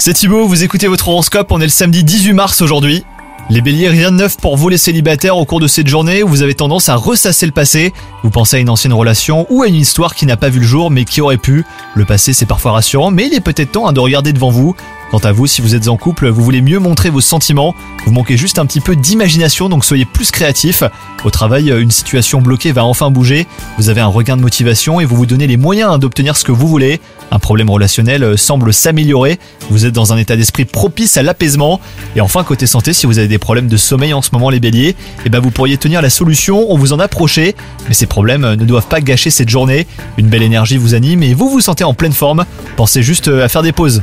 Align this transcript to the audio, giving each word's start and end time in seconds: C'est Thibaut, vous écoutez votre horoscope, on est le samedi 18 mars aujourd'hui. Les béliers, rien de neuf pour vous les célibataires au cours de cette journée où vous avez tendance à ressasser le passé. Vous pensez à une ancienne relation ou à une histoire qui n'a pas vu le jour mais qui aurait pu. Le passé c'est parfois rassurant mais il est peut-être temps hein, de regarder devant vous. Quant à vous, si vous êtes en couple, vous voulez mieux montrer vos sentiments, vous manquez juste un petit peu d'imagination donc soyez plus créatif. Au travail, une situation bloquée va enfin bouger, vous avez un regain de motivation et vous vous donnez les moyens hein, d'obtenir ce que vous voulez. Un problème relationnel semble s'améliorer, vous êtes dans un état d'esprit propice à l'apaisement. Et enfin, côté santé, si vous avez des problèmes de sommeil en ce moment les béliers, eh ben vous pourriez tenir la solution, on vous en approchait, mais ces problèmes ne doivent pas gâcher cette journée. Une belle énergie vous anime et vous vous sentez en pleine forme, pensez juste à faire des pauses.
C'est 0.00 0.14
Thibaut, 0.14 0.48
vous 0.48 0.64
écoutez 0.64 0.88
votre 0.88 1.08
horoscope, 1.08 1.52
on 1.52 1.60
est 1.60 1.64
le 1.64 1.68
samedi 1.68 2.02
18 2.02 2.32
mars 2.32 2.60
aujourd'hui. 2.60 3.04
Les 3.48 3.60
béliers, 3.60 3.88
rien 3.88 4.10
de 4.10 4.16
neuf 4.16 4.36
pour 4.36 4.56
vous 4.56 4.68
les 4.68 4.78
célibataires 4.78 5.36
au 5.36 5.44
cours 5.44 5.60
de 5.60 5.68
cette 5.68 5.86
journée 5.86 6.24
où 6.24 6.28
vous 6.28 6.42
avez 6.42 6.56
tendance 6.56 6.88
à 6.88 6.96
ressasser 6.96 7.46
le 7.46 7.52
passé. 7.52 7.92
Vous 8.24 8.30
pensez 8.30 8.56
à 8.56 8.58
une 8.58 8.68
ancienne 8.68 8.92
relation 8.92 9.46
ou 9.48 9.62
à 9.62 9.68
une 9.68 9.76
histoire 9.76 10.16
qui 10.16 10.26
n'a 10.26 10.36
pas 10.36 10.48
vu 10.48 10.58
le 10.58 10.66
jour 10.66 10.90
mais 10.90 11.04
qui 11.04 11.20
aurait 11.20 11.36
pu. 11.36 11.64
Le 11.94 12.04
passé 12.04 12.32
c'est 12.32 12.46
parfois 12.46 12.72
rassurant 12.72 13.12
mais 13.12 13.28
il 13.28 13.34
est 13.34 13.40
peut-être 13.40 13.70
temps 13.70 13.86
hein, 13.86 13.92
de 13.92 14.00
regarder 14.00 14.32
devant 14.32 14.50
vous. 14.50 14.74
Quant 15.10 15.18
à 15.18 15.32
vous, 15.32 15.46
si 15.46 15.60
vous 15.60 15.74
êtes 15.74 15.88
en 15.88 15.96
couple, 15.96 16.28
vous 16.28 16.42
voulez 16.42 16.60
mieux 16.60 16.78
montrer 16.78 17.10
vos 17.10 17.20
sentiments, 17.20 17.74
vous 18.04 18.12
manquez 18.12 18.36
juste 18.36 18.58
un 18.58 18.66
petit 18.66 18.80
peu 18.80 18.96
d'imagination 18.96 19.68
donc 19.68 19.84
soyez 19.84 20.04
plus 20.04 20.30
créatif. 20.30 20.82
Au 21.24 21.30
travail, 21.30 21.70
une 21.70 21.90
situation 21.90 22.40
bloquée 22.40 22.72
va 22.72 22.84
enfin 22.84 23.10
bouger, 23.10 23.46
vous 23.78 23.88
avez 23.88 24.00
un 24.00 24.06
regain 24.08 24.36
de 24.36 24.42
motivation 24.42 25.00
et 25.00 25.04
vous 25.04 25.16
vous 25.16 25.26
donnez 25.26 25.46
les 25.46 25.56
moyens 25.56 25.92
hein, 25.92 25.98
d'obtenir 25.98 26.36
ce 26.36 26.44
que 26.44 26.52
vous 26.52 26.66
voulez. 26.66 27.00
Un 27.30 27.38
problème 27.38 27.70
relationnel 27.70 28.36
semble 28.36 28.72
s'améliorer, 28.74 29.38
vous 29.70 29.86
êtes 29.86 29.92
dans 29.92 30.12
un 30.12 30.18
état 30.18 30.36
d'esprit 30.36 30.64
propice 30.64 31.16
à 31.16 31.22
l'apaisement. 31.22 31.80
Et 32.16 32.20
enfin, 32.20 32.44
côté 32.44 32.66
santé, 32.66 32.92
si 32.92 33.06
vous 33.06 33.18
avez 33.18 33.28
des 33.28 33.38
problèmes 33.38 33.68
de 33.68 33.76
sommeil 33.76 34.12
en 34.12 34.22
ce 34.22 34.30
moment 34.32 34.50
les 34.50 34.60
béliers, 34.60 34.96
eh 35.24 35.28
ben 35.28 35.40
vous 35.40 35.50
pourriez 35.50 35.76
tenir 35.76 36.02
la 36.02 36.10
solution, 36.10 36.70
on 36.70 36.76
vous 36.76 36.92
en 36.92 36.98
approchait, 36.98 37.54
mais 37.88 37.94
ces 37.94 38.06
problèmes 38.06 38.54
ne 38.54 38.64
doivent 38.64 38.88
pas 38.88 39.00
gâcher 39.00 39.30
cette 39.30 39.48
journée. 39.48 39.86
Une 40.18 40.28
belle 40.28 40.42
énergie 40.42 40.76
vous 40.76 40.94
anime 40.94 41.22
et 41.22 41.34
vous 41.34 41.48
vous 41.48 41.60
sentez 41.60 41.84
en 41.84 41.94
pleine 41.94 42.12
forme, 42.12 42.44
pensez 42.76 43.02
juste 43.02 43.28
à 43.28 43.48
faire 43.48 43.62
des 43.62 43.72
pauses. 43.72 44.02